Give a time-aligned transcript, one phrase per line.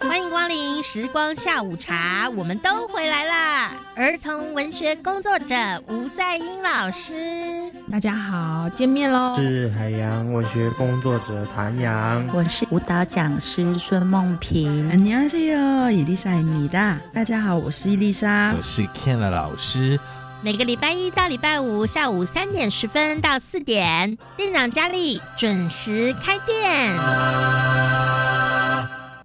[0.00, 3.72] 欢迎光临时光下午茶，我们都回来啦！
[3.94, 5.54] 儿童文学工作者
[5.88, 9.36] 吴在英老师，大家好，见面喽！
[9.38, 14.90] 是海洋文学工作者谭阳，我是舞蹈讲师孙梦平。
[14.90, 16.98] 안녕하세요伊丽莎米达。
[17.14, 19.98] 大家好，我是伊丽莎，我是 Ken 老师。
[20.42, 26.98] 每个礼拜一到礼拜五下午三点十分到四点，店长佳丽准时开店。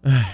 [0.03, 0.33] 唉。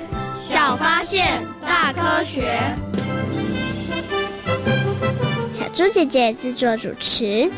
[0.41, 2.59] 小发现，大科学。
[5.53, 7.51] 小猪姐姐制作主持。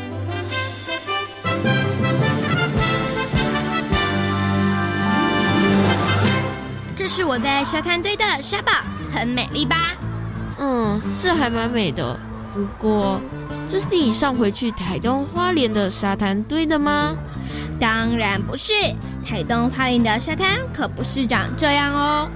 [6.94, 8.72] 这是我在沙滩堆的沙堡，
[9.10, 9.96] 很美丽吧？
[10.58, 12.18] 嗯，是还蛮美的。
[12.52, 13.18] 不过，
[13.70, 17.16] 这是你上回去台东花莲的沙滩堆的吗？
[17.80, 18.72] 当然不是，
[19.26, 22.28] 台东花莲的沙滩可不是长这样哦。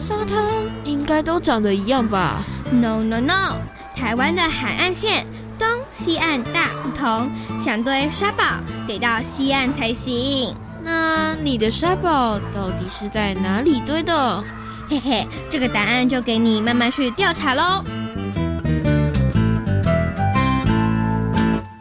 [0.00, 0.42] 沙滩
[0.84, 3.56] 应该都长得一样吧？No No No，
[3.94, 5.26] 台湾的海岸线
[5.58, 7.30] 东西岸大不同，
[7.60, 8.44] 想堆沙堡
[8.88, 10.56] 得到西岸才行。
[10.82, 14.42] 那你的沙堡到底是在哪里堆的？
[14.88, 17.84] 嘿嘿，这个答案就给你慢慢去调查喽。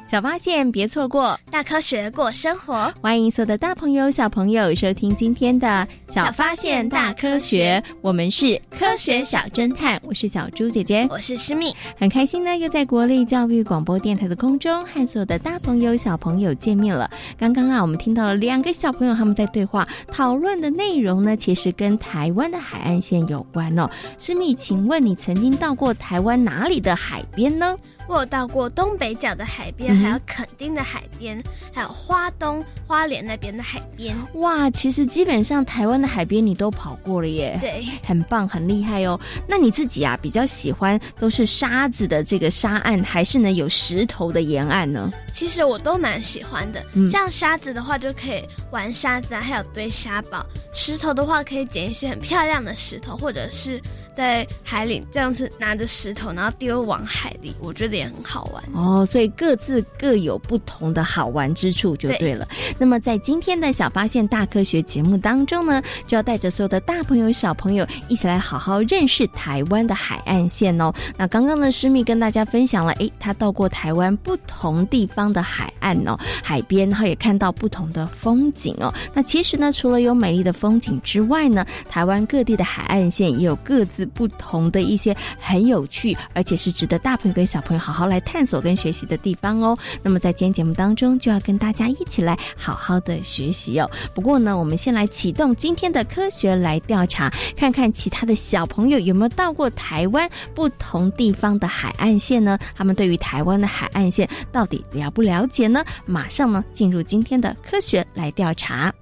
[0.10, 2.92] 小发现，别错过大科学过生活。
[3.00, 10.02] 欢迎所有的大朋友、小朋友收听今天的《小发现大科学》，我们是科学小侦探。
[10.04, 17.08] 我是小猪姐姐，我是诗蜜，很开心呢，又在国立教育广播电台的空中和所有的大朋友、小朋友见面了。
[17.38, 23.88] 刚刚啊，我们听到了两个小朋友他们在对话，讨论的内容呢，其实跟台湾的海岸线有关哦。
[24.18, 27.78] 诗蜜，请问你曾经到过台湾哪里的海边呢？
[28.10, 31.40] 我有到过东北角的海边，还有垦丁的海边，
[31.72, 34.18] 还有花东、花莲那边的海边。
[34.34, 39.20] 哇，其实基本上台湾的海边你都跑过了耶，对，很棒，很厉害哦。
[39.48, 45.12] 那你自己啊，比较喜欢都是沙子的这个沙岸，还是呢有石头的沿岸呢？
[45.32, 46.84] 其实我都蛮喜欢的。
[47.12, 50.44] 这样沙子的话，就可以玩沙子啊，还有堆沙堡；
[50.74, 53.80] 石头的话，可以捡一些很漂亮的石头，或者是
[54.16, 57.54] 在海里这样子拿着石头，然后丢往海里。
[57.60, 57.99] 我觉得。
[58.00, 62.48] 也很好玩哦，所以各自各有不同的好玩之处就对了。
[62.78, 70.94] 那么在今天的小发现大科学节目当中呢，就要带着所有的大朋友小朋友一起来好好认识台湾的海岸线哦。
[71.18, 78.94] 那刚刚呢，诗密跟大家分享了，诶，他到过台湾不同地方的海岸哦，海边，然后也看到不同的风景哦。
[79.14, 89.76] 那其实呢，除了有美丽的风景之外呢，台湾各地的海岸线也有各自不同的一些很有趣，而且是值得大朋友跟小朋友好好来探索跟学习的地方哦。
[90.04, 93.90] 那么在今天节目当中，就要跟大家一起来好好的学习哦。
[94.14, 102.60] 不过呢，我们先来启动今天的科学来调查，看看其他的小朋友有没有到过台湾不同地方的海岸线呢？
[102.76, 105.84] 他们对于台湾的海岸线到底了不了解呢？
[106.06, 108.94] 马上呢，进入今天的科学来调查。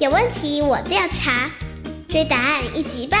[0.00, 1.48] 有问题我调查，
[2.08, 3.20] 追答案一级棒！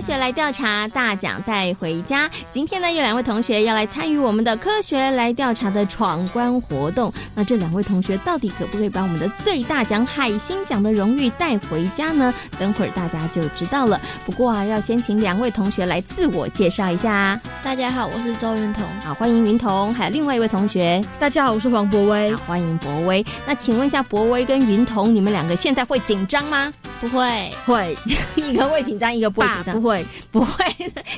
[0.00, 2.26] 科学来调查，大奖带回家。
[2.50, 7.12] 今天呢，有两位同学要来参与我们的科学来调查的闯关活动。
[7.34, 12.32] 那这两位同学到底可不可以把我们的最大奖海星奖的荣誉带回家呢？
[12.58, 14.00] 等会儿大家就知道了。
[14.24, 17.38] 不过啊，要先请两位同学来自我介绍一下。
[17.62, 18.82] 大家好，我是周云彤。
[19.04, 19.92] 好，欢迎云彤。
[19.92, 22.34] 还有另外一位同学，大家好，我是黄博威。
[22.36, 23.22] 欢迎博威。
[23.46, 26.72] 那请问一下，博威跟云彤，你们两个现在会紧张吗？
[27.00, 27.96] 不会，会
[28.36, 29.74] 一个会紧张，一个不会紧张。
[29.74, 30.64] 不会， 不会，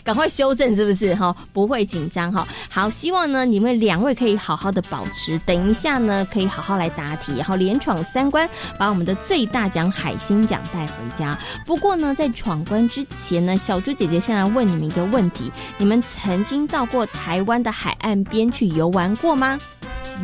[0.04, 1.34] 赶快修正，是不是哈？
[1.52, 2.46] 不会紧张哈。
[2.70, 8.48] 好，希望呢你们两位可以好好的保持，等一下呢可以好好来答题，然后连闯三关，
[8.78, 11.36] 把我们的最大奖海星奖带回家。
[11.66, 19.58] 不过呢，在闯关之前呢，小猪姐姐先来问你们一个问题：你们曾经到过台湾的海岸边去游玩过吗？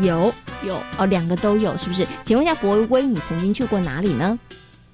[0.01, 0.33] 有，
[0.65, 2.07] 有哦，两个都有，是不是？
[2.23, 4.39] 请问一下博威，你曾经去过哪里呢？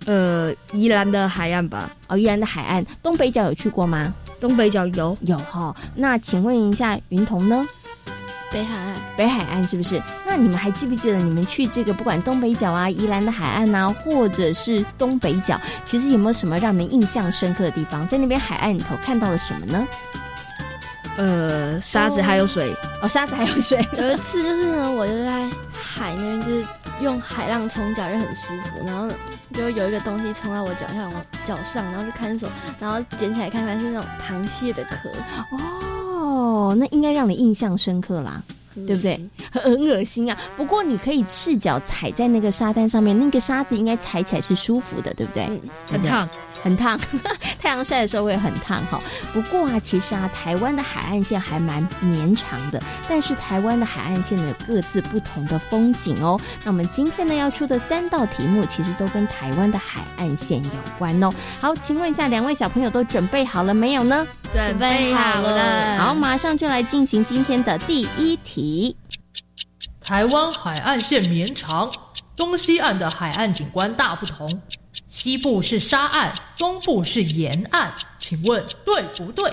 [0.07, 1.91] 呃，宜兰的海岸吧。
[2.09, 4.13] 哦，宜兰的海岸，东北角有去过吗？
[4.41, 5.75] 东北角有，有哈。
[5.95, 7.67] 那请问一下，云彤呢？
[8.53, 10.01] 北海岸，北海岸是不是？
[10.25, 18.07] 那你们还记不记得你们去这个不管东北角啊、宜兰的海岸啊，或者是东北角，其实有没有什么让你们印象深刻的地方？
[18.07, 19.89] 在那边海岸里头看到了什么呢？
[21.17, 23.79] 呃，沙子还有水哦，沙子还有水。
[23.97, 26.65] 有一次就是呢，我就在海那边，就是
[27.01, 28.85] 用海浪冲脚，也很舒服。
[28.87, 29.09] 然后，
[29.53, 31.15] 就有一个东西冲到我脚下，我
[31.45, 32.49] 脚上，然后就看守，
[32.79, 35.11] 然后捡起来看，发现是那种螃蟹的壳。
[35.51, 38.43] 哦，那应该让你印象深刻啦，
[38.87, 39.21] 对不对？
[39.53, 40.37] 很恶心啊！
[40.57, 45.45] 不过你可以赤脚踩在那个沙滩上面，那个沙子应该踩起来是舒服的，对不对？
[45.45, 46.29] 嗯，很烫。
[46.63, 46.99] 很烫，
[47.61, 48.99] 太阳晒的时候会很烫哈。
[49.35, 56.41] 不过啊，其实啊，台湾的海岸线还蛮绵长的，但是台湾的海岸线呢，有各自不同的风景哦。
[56.65, 61.31] 那我们今天呢要出的三道题目，其实都跟台湾的海岸线有关哦。
[61.61, 64.27] 好，请问一下，两位小朋友都准备好了没有呢？
[64.55, 65.99] 准备好了。
[65.99, 68.64] 好，马上就来进行今天的第一题。
[70.01, 71.91] 台湾海岸线绵长，
[72.37, 74.49] 东西岸的海岸景观大不同。
[75.09, 79.53] 西部是沙岸，东部是沿岸，请问对不对？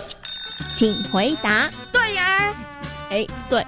[0.74, 1.70] 请回答。
[1.92, 2.54] 对呀，
[3.10, 3.66] 哎，对。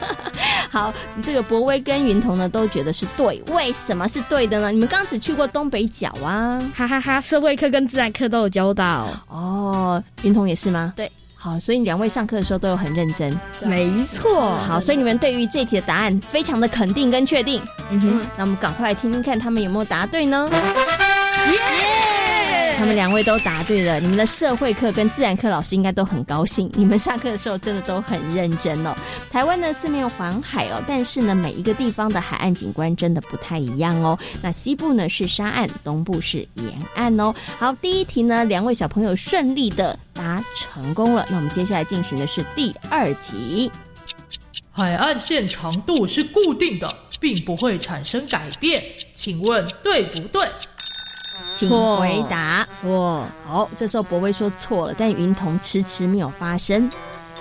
[0.70, 0.92] 好，
[1.22, 4.70] 这个博威跟云彤呢都觉得是对，为什么是对的呢？
[4.70, 7.20] 你们刚只去过东北角啊，哈哈哈！
[7.20, 9.08] 社会课跟自然课都有教到。
[9.28, 10.92] 哦，云彤也是吗？
[10.96, 11.10] 对。
[11.42, 13.36] 好，所以两位上课的时候都有很认真。
[13.64, 14.56] 没错。
[14.58, 17.60] 好，所以你们对于这题的答案非常的肯定跟确定。
[17.90, 20.48] 嗯哼，那我们赶快来听听看他们有没有答对呢？
[21.50, 21.91] 耶！
[22.76, 26.68] 他们两位都答对了，你们的社会课跟自然课老师应该都很高兴。
[26.74, 28.92] 你们上课的时候真的都很认真哦。
[29.30, 34.18] 台湾呢四面环海哦，但是呢每一个地方的海岸景观真的不太一样哦。
[34.42, 37.32] 那西部呢是沙岸，东部是沿岸哦。
[37.56, 41.24] 好，第一题呢两位小朋友顺利的答成功了。
[41.30, 43.70] 那我们接下来进行的是第二题。
[44.72, 48.82] 海岸线长度是固定的，并不会产生改变，
[49.14, 50.42] 请问对不对？
[51.52, 52.66] 请回答。
[52.80, 53.26] 错。
[53.44, 56.90] 好，这时候博威说错了，但云彤迟迟没有发声。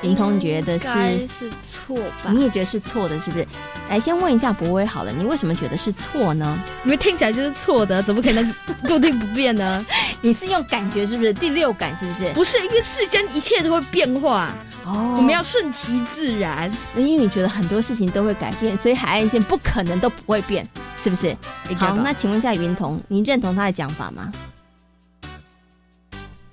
[0.01, 2.31] 林通觉得是是错吧？
[2.31, 3.48] 你也觉得是错的，是不是？
[3.89, 6.60] 来，先问一下博威好了，你为什么觉得是错呢？
[6.84, 8.53] 因为听起来就是错的，怎么可能
[8.88, 9.86] 固定不变呢？
[10.22, 11.31] 你是用感觉是不是？
[11.34, 12.31] 第六感是不是？
[12.34, 14.51] 不是，因为世间一切都会变化
[14.86, 16.72] 哦，我们要顺其自然。
[16.96, 21.36] 那因为你觉得很多事情都会改变，所以海岸线不可能都不会变，是不是？
[21.75, 24.31] 好，那请问一下云彤，您认同他的讲法吗？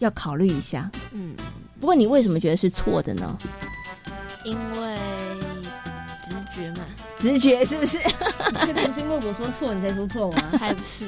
[0.00, 0.90] 要考虑一下。
[1.12, 1.34] 嗯。
[1.80, 3.36] 不过你为什么觉得是错的呢？
[4.44, 4.96] 因为
[6.22, 6.84] 直觉嘛，
[7.16, 7.98] 直觉是不是？
[8.60, 10.42] 确定是因为我说错你才说错吗？
[10.58, 11.06] 还不是。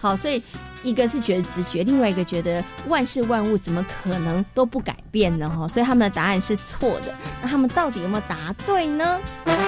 [0.00, 0.42] 好，所以
[0.82, 5.48] 一个是觉得直觉，另外一个觉得万事万物怎么可能都不改变呢？
[5.48, 7.14] 哈，所以他们的答案是错的。
[7.42, 9.20] 那他们到底有没有答对呢？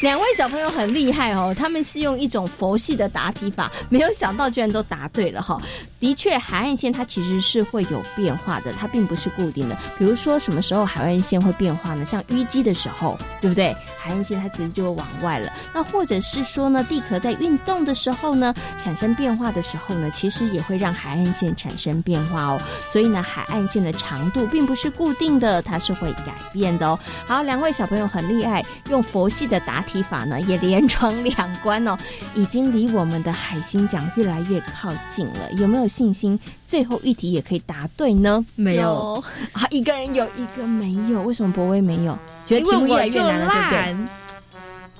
[0.00, 5.60] 两位小朋友很厉害哦，他们是用一种佛系的答题法，没有想到居然都答对了哈。
[6.00, 9.76] 的确，海岸线它其实是会有变化的，它并不是固定的。
[9.98, 12.06] 比如说，什么时候海岸线会变化呢？
[12.06, 13.76] 像淤积的时候，对不对？
[13.98, 15.52] 海岸线它其实就会往外了。
[15.74, 22.58] 那或者是说呢，地壳在运动的时候呢，产生变化的时候呢，其实也会让海岸线产生变化哦。
[22.86, 26.98] 所以呢，海岸线的长度并不是固定的，它是会改变的哦。
[27.26, 31.94] 好，两位小朋友很厉害，用佛系的答题法呢，也连闯两关哦，
[32.34, 35.52] 已经离我们的海星奖越来越靠近了。
[35.52, 35.89] 有没有？
[35.90, 38.42] 信心，最后一题也可以答对呢？
[38.54, 42.18] 没有啊，一个人有一个没有，为什么博威没有？
[42.46, 43.96] 觉得题目越来越难了，对不对？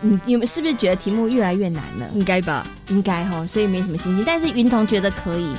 [0.03, 2.11] 你你们是不是觉得题目越来越难了？
[2.15, 4.25] 应该吧，应该哈，所以没什么信心。
[4.27, 5.55] 但是云彤觉得可以，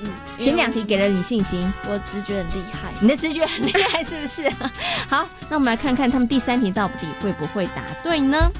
[0.00, 4.48] 嗯，前两题给了你信心，我直觉很厉害，你的直觉很厉害，是不是？
[5.08, 8.50] 好，那我们来看看他们第三题到底会不会答对呢？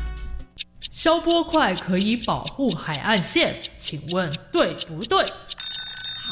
[0.90, 5.24] 消波块可以保护海岸线，请问对不对？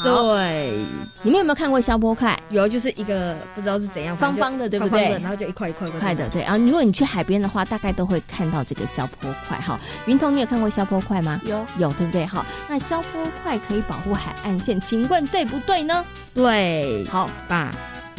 [0.03, 0.83] 对，
[1.21, 2.37] 你们有没有看过消波块？
[2.49, 5.09] 有，就是一个不知道是怎样方方的，对不对？
[5.19, 6.41] 然后就一块一块一块的，对。
[6.43, 9.57] 然后如果你去海边的话，大概都会看到这个消波块。
[9.59, 11.39] 哈，云彤，你有看过消波块吗？
[11.45, 12.25] 有，有，对不对？
[12.25, 16.03] 好，那消波块可以保护海岸线，请问对不对呢？
[16.33, 17.71] 对，好吧。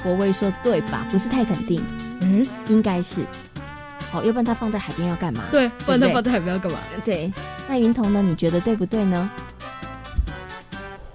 [0.03, 1.07] 博威说对吧？
[1.11, 1.83] 不是太肯定。
[2.21, 3.21] 嗯，应该是。
[4.11, 5.45] 好，要不然它放在海边要干嘛？
[5.51, 6.79] 对，不然它放在海边要干嘛？
[7.05, 7.33] 对。
[7.69, 8.21] 那云彤呢？
[8.21, 9.31] 你觉得对不对呢？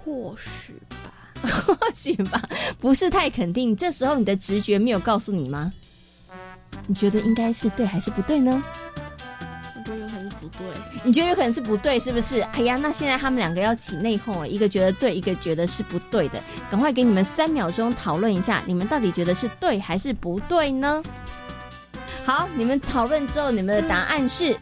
[0.07, 0.73] 或许
[1.03, 1.11] 吧，
[1.67, 2.41] 或许吧，
[2.79, 3.75] 不是太肯定。
[3.75, 5.69] 这时候你的直觉没有告诉你吗？
[6.87, 8.63] 你觉得应该是对还是不对呢？
[9.75, 10.65] 我觉得有可能是不对。
[11.03, 12.39] 你觉得有可能是不对，是不是？
[12.39, 16.41] 哎呀，那现在他们两个要起内讧了，一个觉得对，一个觉得是不对的。
[16.71, 21.03] 赶快给你们三秒钟讨论一下，你们到底觉得是对还是不对呢？
[22.23, 24.55] 好，你们讨论之后，你们的答案是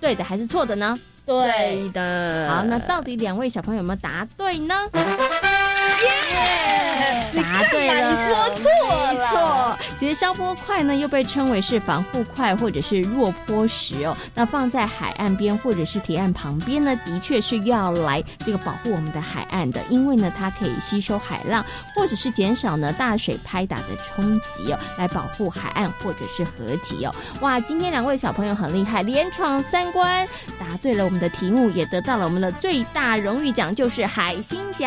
[0.00, 0.98] 对的还是错的呢？
[1.26, 4.74] 对的，好，那到底两位小朋友有没有答对呢？
[4.94, 6.85] 耶！
[7.34, 9.78] 答对了，你说错了，错。
[9.98, 14.16] 其实消波块呢，又被称为是防护块或者是弱坡石哦。
[14.34, 27.14] 那放在海岸边或者是堤岸旁边呢，的确是要来这个保护我们的海岸的，因为呢，它可以吸收海浪或者是减少呢大水拍打的冲击哦，来保护海岸或者是河体哦。
[27.40, 30.26] 哇，今天两位小朋友很厉害，连闯三关，
[30.58, 34.86] 答对了我们的题目，也得到了我们的最大荣誉奖，就是海星奖。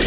[0.00, 0.06] 其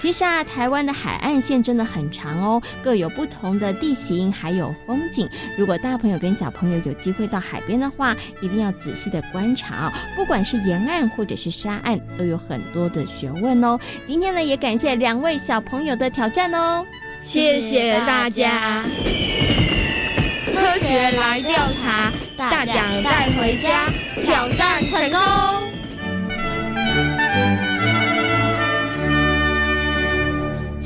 [0.00, 5.26] 其实啊，台湾的海岸线真的很长哦，各有不同的地形，还有风景。
[5.56, 9.90] 如果大朋友跟小朋友有机会到海边的话，一定要仔细的观察。
[10.16, 13.78] 不管是沿岸或者是沙岸，都有很多的学问哦。
[14.04, 16.84] 今天呢，也感谢两位小朋友的挑战哦，
[17.20, 18.84] 谢谢大家。
[20.52, 23.88] 科学来调查，大奖带回家，
[24.20, 25.71] 挑战成功。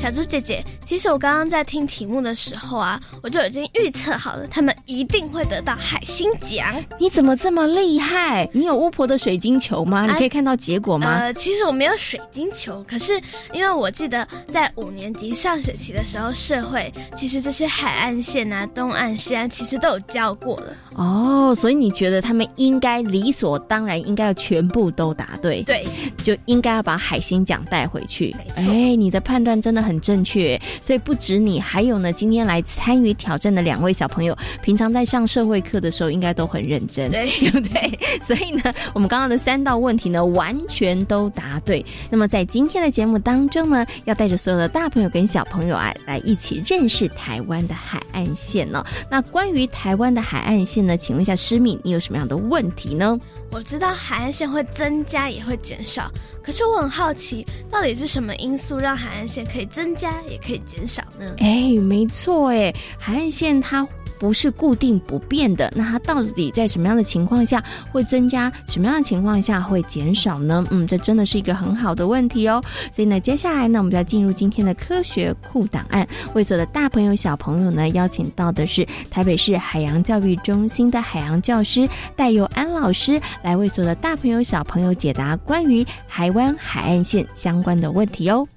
[0.07, 6.83] 小猪姐姐，其实我刚刚在听题目的时候啊，我就已经预测好了，他们一定会得到海星奖。
[6.97, 8.49] 你怎么这么厉害？
[8.53, 10.07] 你有巫婆的水晶球吗？
[10.07, 11.19] 你可以看到结果吗？
[11.19, 13.21] 呃，其实我没有水晶球，可是
[13.53, 20.73] 因为我记得在五年级上学期的时候，社会其实这些海岸线啊、东岸、西岸其实都有教过了。
[20.95, 25.61] 哦，所以你觉得他们应该理所当然应该要全部都答对？
[25.63, 25.85] 对，
[26.23, 28.35] 就应该要把海星奖带回去。
[28.55, 29.97] 哎，你的判断真的很。
[30.07, 32.13] 正确，所以不止你，还有呢。
[32.13, 37.99] 今天来参与挑战的两位小朋友，平常在上社会课的时候，应该都很认真， 对不对？
[38.23, 41.83] 所以呢，我们刚刚的三道问题呢，完全都答对。
[42.09, 48.85] 那么在今天的节目当中呢，要带着所有的大朋友跟小朋友啊，来一起认识台湾的海岸线呢。
[49.09, 53.17] 那关于台湾的海岸线呢，请问一下诗敏，你有什么样的问题呢？
[53.49, 56.11] 我知道海岸线会增加也会减少，
[56.43, 61.35] 可是我很好奇，到底是什么因素让海岸线可以增加也可以减少呢？
[61.39, 63.87] 哎，没错，哎，海岸线它。
[64.19, 70.65] 不是固定不变的，那它到底在什么样的情况下会增加，什么样的情况下会减少呢？
[70.71, 72.61] 嗯，这真的是一个很好的问题哦。
[72.91, 76.07] 所以呢，接下来呢，我们就要进入今天的科学库档案。
[76.33, 88.47] 为所有的大朋友、小朋友呢，邀请到的是台北市海洋教育中心的海洋教师戴佑安老师，来为所有的大朋友、小朋友解答关于台湾海岸线相关的问题哦。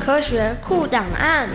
[0.00, 1.48] 科学库档案。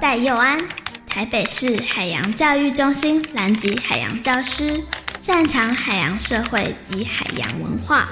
[0.00, 0.58] 戴佑安，
[1.06, 4.80] 台北市海洋教育中心南极海洋教师，
[5.20, 8.08] 擅长海洋社会及海洋文化。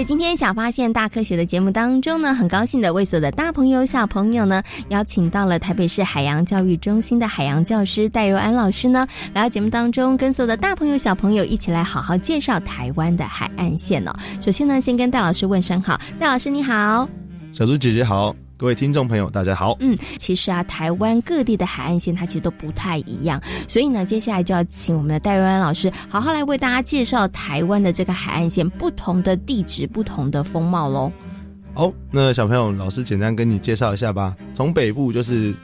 [0.00, 14.12] 在今天小发现大科学的节目当中呢，很高兴的为所有的大朋友小朋友呢，邀请到了台北市海洋教育中心的海洋教师戴佑安老师呢，来到节目当中，跟所有的大朋友小朋友一起来好好介绍台湾的海岸线哦。
[14.40, 17.06] 首先呢，先跟戴老师问声好，戴老师你好，
[17.52, 18.34] 小猪姐姐好。
[18.60, 19.74] 各位听众朋友，大家好。
[19.80, 31.10] 嗯，其实啊，台湾各地的海岸线它其实都不太一样，所以呢，接下来就要请我们的戴瑞安老师好好来为大家介绍台湾的这个海岸线不同的地质、不同的风貌喽。
[31.72, 34.36] 好，那小朋友，老师简单跟你介绍一下吧。
[34.52, 35.54] 从北部就是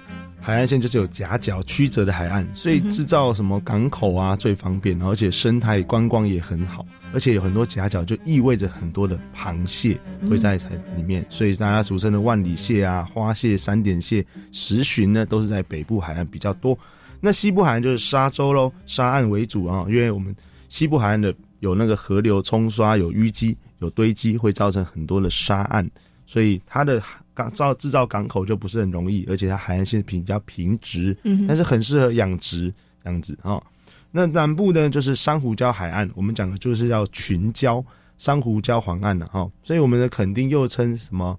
[0.40, 6.87] 海岸线，就是有夹角曲折的海岸，所以制造什么港口啊最方便，而且生态观光也很好。
[7.12, 10.57] 而且有很多夹角，就意味着很多的螃蟹会在
[10.97, 16.78] 里面，所以大家俗称的万里蟹啊、花蟹、三点蟹、石鲟呢，都是在北部海岸比较多。
[17.21, 20.35] 那西部海岸就是沙洲喽，沙岸为主啊，因为我们
[20.69, 25.88] 西部海岸的有那个河流冲刷、有淤积、有堆积，会造成很多的沙岸，
[26.26, 27.00] 所以它的
[27.37, 32.73] 港造制造港口就不是很容易，而且它海岸线比较平直，嗯，但是很适合养殖
[33.05, 33.62] 这样子啊。
[34.11, 37.85] 那南部呢，就是珊瑚礁海岸，我们讲的就是叫群礁、
[38.16, 39.47] 珊瑚礁环岸了哈。
[39.62, 41.38] 所以我们的肯定又称什么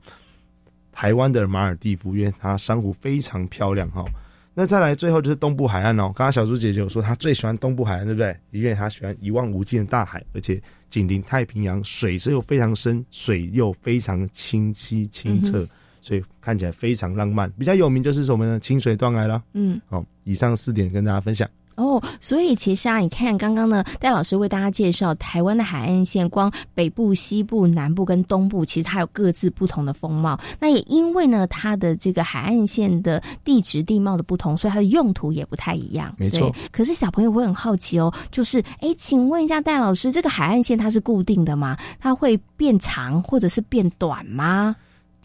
[0.92, 4.06] 台湾的马尔蒂夫，因为它珊瑚非常漂亮哈。
[4.54, 6.12] 那再来最后就是东部海岸哦。
[6.16, 8.36] 刚刚小猪姐姐有说她最喜欢东部海岸，对不对？
[8.52, 15.68] 因为她喜欢一望无际的大海，而且紧邻太平洋，水质又非常深，水又非常清晰清澈，
[16.02, 17.50] 所以看起来非常浪漫。
[17.52, 18.60] 比较有名就是什么呢？
[18.60, 19.42] 清水断崖了。
[19.54, 21.48] 嗯，好，以上四点跟大家分享。
[21.76, 30.40] 哦，所以其实啊，你看刚刚呢，戴老师为大家介绍台湾的海岸线，光北部、西部、南部跟东部，其实它有各自不同的风貌。
[30.60, 36.12] 那也因为呢，它的这个海岸线的地质地貌的不同，所以它的用途也不太一样。
[36.18, 36.52] 没错。
[36.72, 41.78] 可是小朋友会很好奇哦，就是哎，请问一下戴老师，这个海岸线它是固定的吗？
[42.00, 44.76] 它会变长或者是变短吗？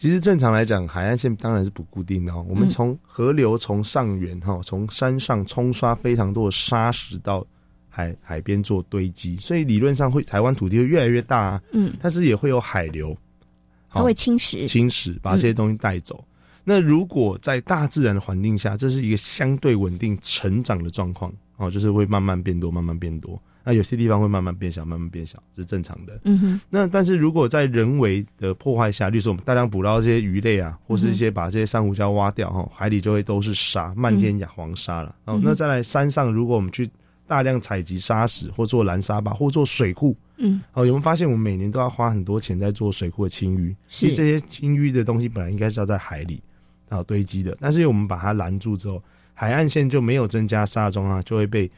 [0.03, 2.45] 其实正常来讲，海岸线当然是不固定的哦。
[2.49, 7.47] 我们从河流从上源哈，从山上冲刷非常多的沙石到
[7.87, 11.61] 海海边做堆积，所以理论上会台湾土地会越来越大啊。
[11.71, 13.15] 嗯，但是也会有海流，
[13.89, 16.21] 它会侵蚀侵蚀把这些东西带走。
[16.65, 23.41] 那如果在大自然的环境下，这是一个相对稳定成长的状况哦，就是会慢慢变多，慢慢变多。
[23.65, 26.19] 那有些地方会慢慢变小，慢慢变小是正常的。
[26.25, 26.61] 嗯哼。
[26.69, 35.15] 那但是如果在人为的破坏下，例如我们大量捕捞这些鱼类啊，或是一些把这些珊瑚礁挖掉哈，海里就会都是沙，漫天亚黄沙了。
[35.25, 36.89] 哦，那再来山上，如果我们去
[37.25, 43.73] 大量采集沙石，或做蓝沙坝，或做水库，嗯，哦，有没有发现我们每年都要花很多钱在做水库的清淤？
[43.87, 46.43] 其实这些清淤的东西本来应该是要在海里
[46.89, 49.01] 然后堆积的，但是我们把它拦住之后，
[49.33, 51.71] 海岸线就没有增加沙中啊，就会被。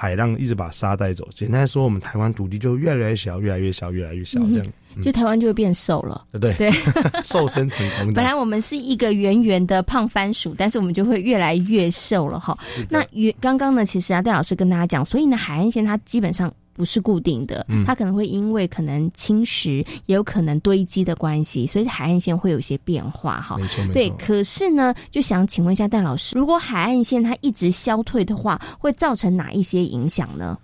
[0.00, 4.66] 海浪一直把沙带走，简单说，我们台湾土地就越来越小，越来越小，越来越小，这样，
[5.02, 6.72] 就台湾就会变瘦了，对对对，
[7.26, 8.14] 瘦身成功。
[8.14, 12.56] 本来我们是一个圆圆的胖番薯，但是我们就会越来越瘦了哈。
[12.88, 16.48] 那原刚刚呢，其实啊，戴老师跟大家讲，所以呢，海岸线它基本上。
[16.78, 23.58] 不是固定的，它可能会因为可能侵蚀，也有可能堆积的关系，所以海岸线会有一些变化哈。
[23.58, 24.08] 没错，对。
[24.10, 30.56] 可是呢，就想请问一下戴老师，如果海岸线它一直消退的话，会造成哪一些影响呢？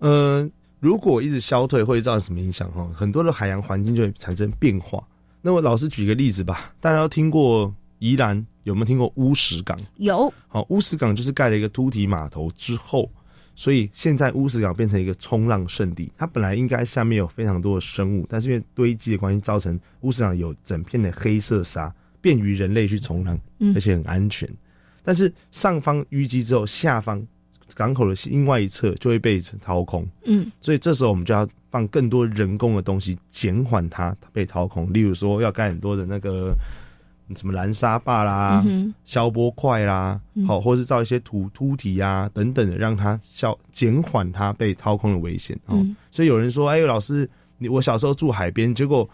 [0.00, 2.68] 呃，如果一直消退，会造成什么影响？
[2.72, 5.00] 哈，很多的海洋环境就会产生变化。
[5.40, 9.78] 那我老师举个例子吧，大家都听过宜兰，有没有听过乌石港？
[9.98, 10.32] 有。
[10.48, 13.08] 好，乌石港就是盖了一个凸体码头之后。
[13.60, 23.38] 所以现在乌石港变成一个冲浪圣地，它本来应该下面有非常多的生物，但是因为堆积的关系，造成乌石港有整片的黑色沙，便于人类去冲浪，
[23.74, 24.48] 而且很安全。
[25.02, 27.22] 但是上方淤积之后，下方
[27.74, 30.08] 港口的另外一侧就会被掏空。
[30.24, 34.90] 嗯，所以这时候我们就要放更多人工的东西，减缓它被掏空。
[34.90, 36.56] 例如说，要盖很多的那个
[37.36, 45.58] 什么蓝沙坝啦、嗯消波块啦，好、或是造一些土凸体啊等等的，让它消减缓它被掏空的危险。
[46.10, 49.08] 所以有人说，哎，老师，你我小时候住海边，结果。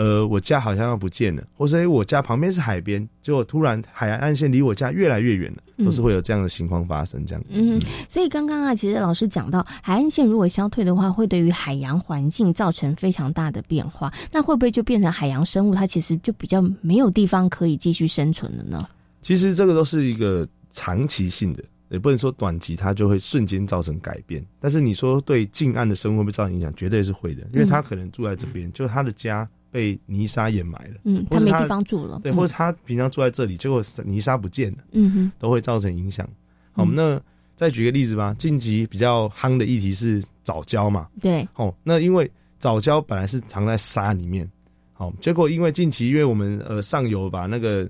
[0.00, 7.22] 呃，我家好像要不见了，或是哎，我家旁边是海边，结果突然海岸线离我家越来越远了，嗯都是会有这样的情况发生。
[7.26, 14.10] 这样，嗯，所以刚刚啊，其实老师讲到，海岸线如果消退的话，会对于海洋环境造成非常大的变化。
[14.32, 18.88] 那会不会就变成海洋生物它其实就比较没有地方可以继续生存了呢？
[19.20, 24.42] 其实这个都是一个长期性的，也不能说短期它就会瞬间造成改变。
[24.58, 26.74] 但是你说对近岸的生物会不会造成影响？
[26.74, 29.46] 绝对是会的，因为它可能住在这边，就是它的家。
[29.70, 36.28] 被泥沙掩埋了，嗯，他没地方住了，对，或者他平常住在这里，结果泥沙不见了，嗯哼，都会造成影响。
[36.72, 37.20] 好，那
[37.56, 44.50] 再举个例子吧，近期比较夯的议题是藻礁嘛，对，哦，那因为藻礁本来是藏在沙里面，
[44.92, 47.88] 好，结果因为近期因为我们呃上游把那个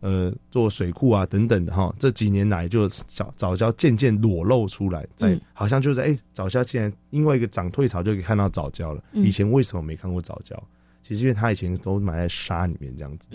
[0.00, 10.56] 呃做水库啊等等的哈，这几年来就藻藻礁渐渐裸露出来，在、嗯、好像就是哎藻礁竟然因为一个涨退潮就可以看到藻礁了，嗯、以前为什么没看过藻礁？
[11.06, 13.28] 其实因为他以前都埋在沙里面这样子。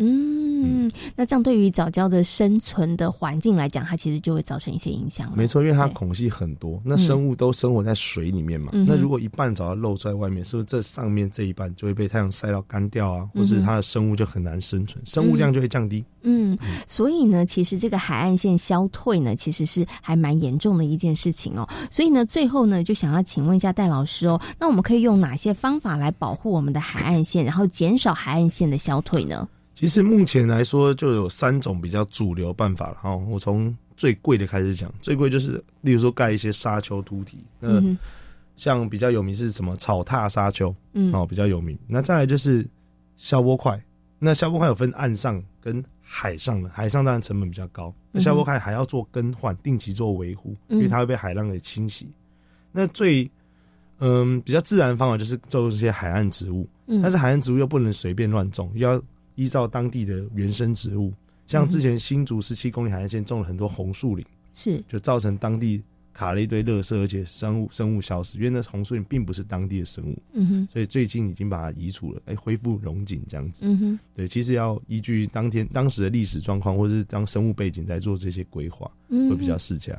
[0.63, 5.31] 嗯那这样对于藻礁的生存的环境来讲，它其实就会造成一些影响。
[5.35, 8.71] 没错，因为它孔隙很多，那生物都生活在水里面嘛。
[8.73, 13.27] 嗯、那如果一半藻礁露在外面，是不是这上面这一半就会被太阳晒到干掉啊？
[13.33, 16.03] 或是它的生物就很难生存，生物量就会降低。
[16.23, 21.67] 嗯，所以呢，其实这个海岸线消退呢，其实是还蛮严重的一件事情哦。
[21.89, 29.47] 所以呢，最后呢，就想要请问一下戴老师哦，那我们可以用哪些方法来保护我们的海岸线，然后减少海岸线的消退呢？
[29.81, 33.15] 其实目前来说，就有三种比较主流办法了哈。
[33.15, 37.97] 我从最贵的开始讲，最贵就是例如说盖一些沙丘凸体，那、嗯、
[38.55, 41.75] 像比较有名是什么草踏沙丘，嗯，哦比较有名。
[41.87, 42.63] 那再来就是
[43.17, 43.83] 消波块，
[44.19, 52.07] 那消波块有分岸上跟海上的，海上当然成本比较高，那消波块还要做更换，定期做维护，因为它会被海浪给侵袭。
[52.71, 53.27] 那最
[53.97, 59.01] 嗯比较自然的方法就是种这些海岸植物，嗯、但是海岸植物又不能随便乱种，又要
[59.35, 61.13] 依照当地的原生植物。
[61.47, 64.81] 像之前新竹十七公里海岸线种了很多红树林，是。
[64.87, 79.93] 就造成当地卡了一堆垃圾，而且生物生物消失，因为那红树林并不是当地的生物，嗯哼，所以最近已经把它移除了，哎，恢复溶景这样子，嗯哼，对，其实要依据当天当时的历史状况，或者是当生物背景来做这些规划，嗯，会比较适佳。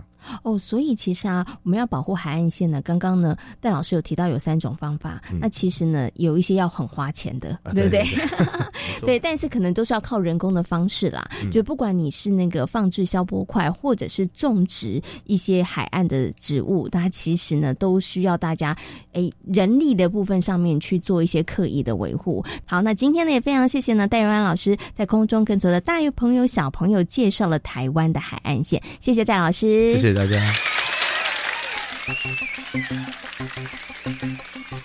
[0.45, 8.05] 哦，所以其实啊，我们要保护海岸线呢，刚刚呢，戴老师有提到有三种方法，嗯、那其实呢，有一些要很花钱的，啊、对不对？
[8.05, 11.29] 对,对， 但是可能都是要靠人工的方式啦。
[11.43, 18.77] 嗯、就不管你是那个放置消波块，或者是种植一些海岸的植物，它其实呢，都需要大家
[19.15, 22.45] 诶人力的部分上面去做一些刻意的维护。
[22.65, 30.41] 好，那今天呢，也非常谢谢呢，戴永安老师在空中跟所有的大朋友小朋友介绍了台湾的海岸线，谢谢戴老师，谢谢大家。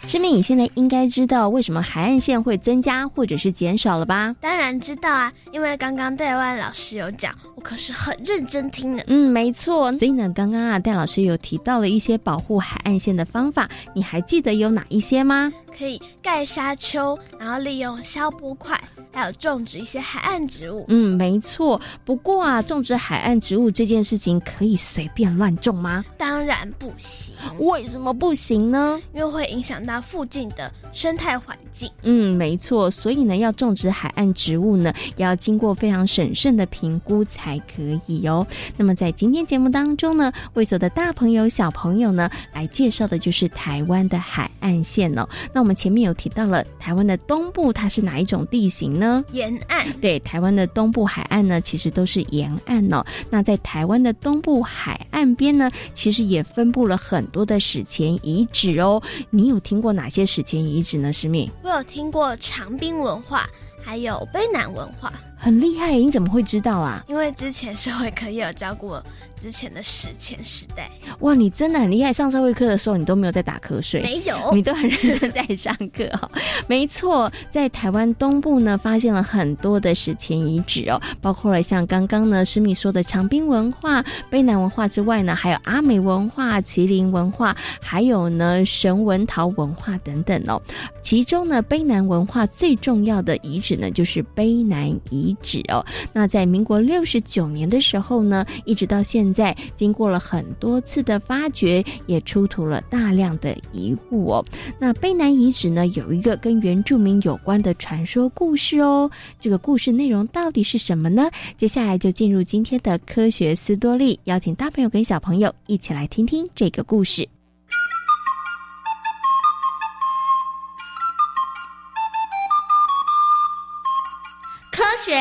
[0.07, 4.35] 师妹，你现在应该知道为什么海岸线会增加或者是减少了吧？
[4.41, 9.03] 当然知道啊，因为刚刚戴万老师有讲，我可是很认真听的。
[9.05, 9.95] 嗯，没错。
[9.99, 15.53] 所以呢，刚刚啊，戴老师有提到了一些保护海岸线的方法，你还记得有哪一些吗？
[15.77, 18.81] 可以盖沙丘，然后利用消波块，
[19.17, 20.85] 还有种植一些海岸植物。
[20.89, 21.81] 嗯，没错。
[22.05, 26.05] 不过啊，种植海岸植物这件事情可以随便乱种吗？
[26.19, 27.33] 当然不行。
[27.57, 29.01] 为什么不行呢？
[29.15, 31.89] 因为会影响到附近的生态环境。
[32.03, 32.91] 嗯，没错。
[32.91, 38.45] 所以呢，要种植海岸植物呢，要经过非常审慎的评估才可以哦。
[38.77, 45.27] 那么在今天节目当中呢，为所的大朋友、小朋友呢，来介绍的就是台湾的海岸线哦。
[45.51, 49.06] 那我们前面有提到了台湾的东部，它是哪一种地形呢？
[49.31, 49.91] 沿岸。
[49.99, 53.05] 对，台湾的东部海岸呢，其实都是沿岸哦。
[53.29, 59.01] 那在台湾的东部海岸边呢，其实也分布了很多的史前遗址哦。
[59.29, 61.11] 你有听过哪些史前遗址呢？
[61.11, 63.47] 史敏，我有听过长滨文化，
[63.83, 65.11] 还有卑南文化。
[65.37, 67.03] 很厉害，你怎么会知道啊？
[67.07, 69.01] 因为之前社会课也有教过
[69.39, 70.89] 之前的史前时代。
[71.19, 72.11] 哇，你真的很厉害！
[72.11, 76.29] 上社会课的时候，你都没有在打瞌睡，没有，你都很认真在上课哦。
[76.67, 90.59] 没错，在台湾东部呢，发现了很多的史前遗址哦，包括了像刚刚呢施密说的长滨文化、卑南文化之外呢，还有阿美文化、麒麟文化，还有呢神文陶文化等等哦。
[91.03, 95.26] 其中呢，卑南文化最重要的遗址呢，就是卑南遗。
[95.27, 95.85] 遗址哦。
[96.13, 104.45] 那在民国六十九年的时候呢，一直到现在，经过了很多次的发掘，也出土了大量的遗物哦。
[104.79, 109.09] 那卑南遗址呢，有一个跟原住民有关的传说故事哦。
[109.39, 111.29] 这个故事内容到底是什么呢？
[111.57, 117.27] 接下来就进入今天的科学斯多利，邀请大朋友跟小朋友一起来听听这个故事。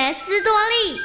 [0.07, 1.01] 学斯多利。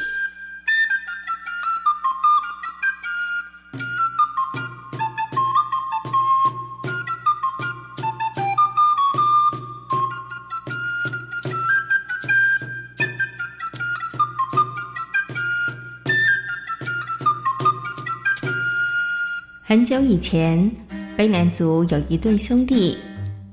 [19.66, 20.72] 很久以前，
[21.18, 23.00] 卑南族有一对兄弟，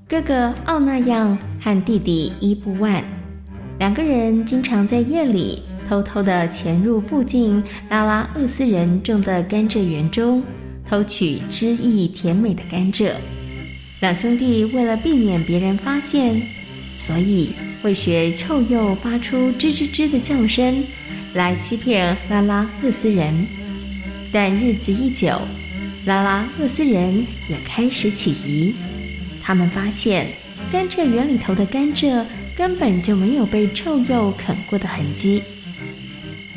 [0.07, 3.03] 哥哥奥那样和弟弟伊布万，
[3.79, 10.43] 两个人经常在夜里偷偷的潜入附近拉拉厄斯人种的甘蔗园中，
[10.89, 13.13] 偷取汁液甜美的甘蔗。
[14.01, 16.43] 两兄弟为了避免别人发现，
[16.97, 20.85] 所以会学臭鼬发出吱吱吱的叫声，
[21.35, 23.47] 来欺骗拉拉厄斯人。
[24.33, 25.41] 但日子一久，
[26.05, 28.75] 拉拉厄斯人也开始起疑，
[29.41, 30.27] 他们发现
[30.71, 32.25] 甘蔗园里头的甘蔗
[32.59, 35.41] 根本就没有被臭鼬啃过的痕迹。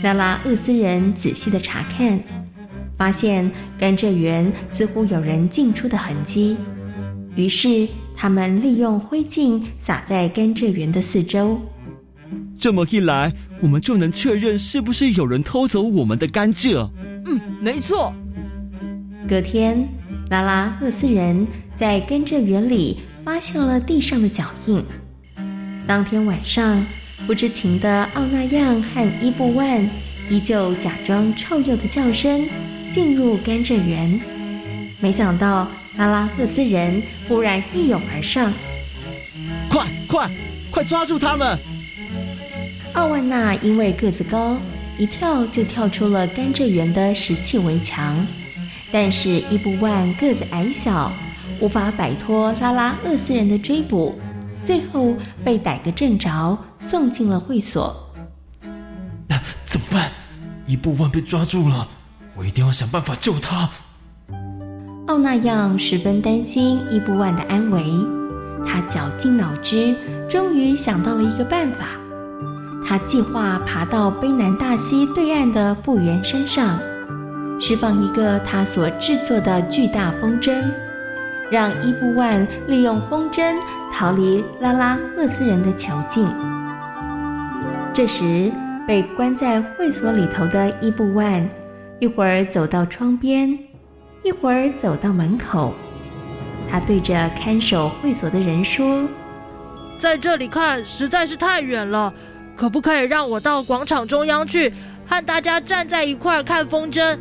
[0.02, 2.20] 拉拉厄斯人仔细的查看，
[2.98, 6.58] 发现甘蔗园似乎有人进出的痕迹，
[7.36, 7.88] 于是
[8.18, 11.62] 他们利用灰烬撒在甘蔗园的四周。
[12.60, 16.90] 这么一来，我们就能确认是不是有人偷走我们的甘蔗。
[17.28, 18.12] 嗯，没错。
[19.30, 19.88] 隔天，
[20.32, 24.84] 拉拉厄斯人在甘蔗园里发现了地上的脚印。
[25.88, 26.86] 当天晚上，
[27.28, 29.88] 不知情的奥那样和伊布万
[30.30, 32.48] 依旧假装臭鼬的叫声
[32.92, 34.20] 进入甘蔗园，
[35.00, 35.68] 没想到
[35.98, 38.54] 拉拉厄斯人忽然一涌而上，
[39.70, 40.30] 快快
[40.70, 41.58] 快抓住他们！
[42.94, 44.58] 奥万娜因为个子高，
[44.98, 48.26] 一跳就跳出了甘蔗园的石砌围墙。
[48.94, 51.12] 但是伊布万个子矮小，
[51.60, 54.20] 无法摆脱拉拉厄斯人的追捕，
[54.64, 57.96] 最后被逮个正着，送进了会所。
[59.28, 60.12] 那怎么办？
[60.68, 61.88] 伊布万被抓住了，
[62.36, 63.70] 我一定要想办法救他。
[65.08, 67.84] 奥那样十分担心伊布万的安危，
[68.66, 69.96] 他绞尽脑汁，
[70.30, 71.88] 终于想到了一个办法。
[72.86, 76.80] 他计划爬到卑南大溪对岸的富源山上。
[77.60, 80.64] 释放一个他所制作的巨大风筝，
[81.52, 83.54] 让伊布万利用风筝
[83.92, 86.26] 逃离拉拉赫斯人的囚禁。
[87.94, 88.50] 这时，
[88.88, 91.48] 被关在会所里头的伊布万，
[92.00, 93.60] 一会儿走到窗边，
[94.24, 95.74] 一会儿走到门口。
[96.70, 99.06] 他对着看守会所的人说
[100.00, 102.14] ：“在这里看实在是太远了，
[102.56, 104.74] 可不可以让我到广场中央去，
[105.06, 107.18] 和大家站在一块儿看风筝？”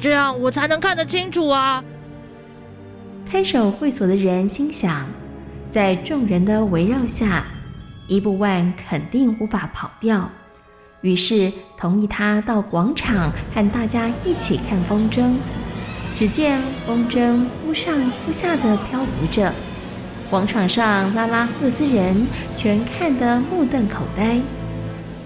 [0.00, 1.84] 这样我才能看得清楚啊！
[3.34, 5.08] 看守会所的人心想，
[5.68, 7.44] 在众人的围绕下，
[8.06, 10.30] 伊布万肯定无法跑掉，
[11.00, 15.34] 于是同意他到广场和大家一起看风筝。
[16.14, 19.52] 只见风筝忽上忽下的漂浮着，
[20.30, 22.24] 广场上拉拉赫斯人
[22.56, 24.40] 全看得目瞪口呆。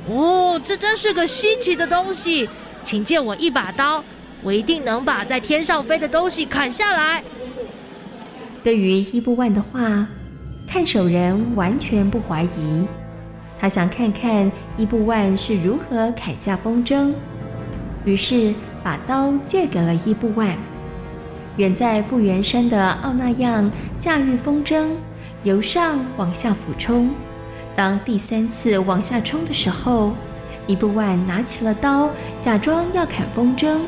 [0.08, 2.48] 哦，这真是个稀奇的东西，
[2.82, 4.02] 请借我一把刀。
[4.40, 7.22] 我一定能把在天上飞的东西砍下来。
[8.68, 10.06] 对于伊布万的话，
[10.66, 12.86] 看守人完全不怀疑。
[13.58, 17.14] 他想看看伊布万是如何砍下风筝，
[18.04, 18.52] 于是
[18.84, 20.54] 把刀借给了伊布万。
[21.56, 24.88] 远在富源山的奥那样驾驭风筝，
[25.44, 27.08] 由上往下俯冲。
[27.74, 30.12] 当第三次往下冲的时候，
[30.66, 32.10] 伊布万拿起了刀，
[32.42, 33.78] 假装要砍风筝。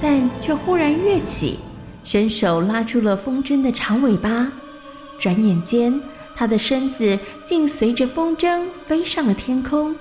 [0.00, 1.58] 但却忽然跃起，
[2.06, 4.50] 伸手拉住了风筝的长尾巴。
[5.18, 6.00] 转眼间，
[6.36, 9.94] 他的身子竟随着风筝飞上了天空。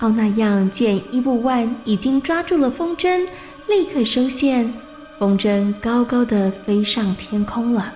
[0.00, 3.26] 奥那样见伊布万已经抓住了风筝，
[3.68, 4.74] 立刻收线，
[5.18, 7.92] 风筝高高的飞上天空了。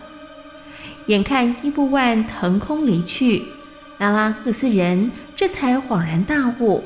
[1.07, 3.43] 眼看伊布万腾空离去，
[3.99, 6.85] 拉拉赫斯人这才恍然大悟。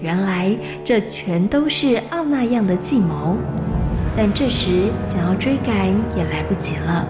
[0.00, 3.36] 原来这全都是奥那样的计谋，
[4.16, 7.06] 但这时想要追赶也来不及了。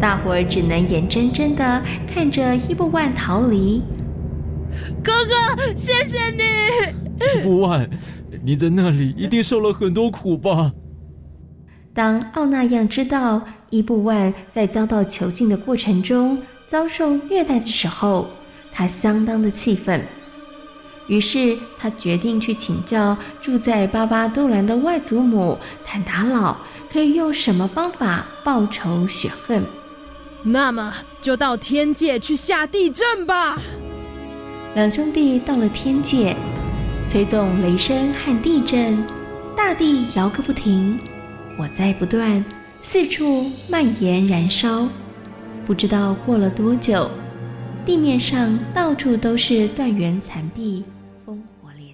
[0.00, 3.82] 大伙儿只能眼睁睁的看着伊布万逃离。
[5.02, 6.42] 哥哥，谢谢你。
[7.36, 7.88] 伊布万，
[8.44, 10.72] 你在那里一定受了很多苦吧？
[11.92, 18.28] 当奥纳样知道伊布万在遭到囚禁的过程中遭受虐待的时候，
[18.72, 20.00] 他相当的气愤。
[21.08, 26.56] 于是他决定去请教住在巴巴杜兰的外祖母坦达老，
[26.92, 29.64] 可以用什么方法报仇雪恨。
[30.44, 33.58] 那么就到天界去下地震吧。
[34.74, 36.36] 两兄弟到了天界，
[37.08, 39.02] 催动雷声和地震，
[39.56, 40.98] 大地摇个不停，
[41.56, 42.44] 火灾不断，
[42.82, 44.86] 四处蔓延燃烧。
[45.66, 47.10] 不知道过了多久，
[47.84, 50.84] 地面上到处都是断垣残壁。